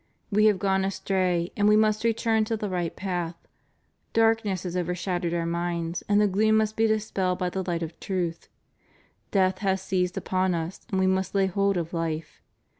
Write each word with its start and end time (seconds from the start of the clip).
We 0.31 0.45
have 0.45 0.57
gone 0.57 0.83
astray 0.83 1.51
and 1.55 1.69
we 1.69 1.75
must 1.75 2.03
return 2.03 2.43
to 2.45 2.57
the 2.57 2.71
right 2.71 2.95
path: 2.95 3.35
darkness 4.13 4.63
has 4.63 4.75
overshadowed 4.75 5.31
our 5.31 5.45
minds, 5.45 6.01
and 6.09 6.19
the 6.19 6.25
gloom 6.25 6.57
must 6.57 6.75
be 6.75 6.87
dispelled 6.87 7.37
by 7.37 7.51
the 7.51 7.61
light 7.63 7.83
of 7.83 7.99
truth: 7.99 8.49
death 9.29 9.59
has 9.59 9.79
seized 9.79 10.17
upon 10.17 10.55
us, 10.55 10.79
and 10.89 10.99
we 10.99 11.05
must 11.05 11.35
lay 11.35 11.45
hold 11.45 11.77
of 11.77 11.93
life. 11.93 12.41